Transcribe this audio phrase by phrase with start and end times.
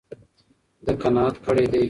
[0.85, 1.79] ده قناعت کړی دی.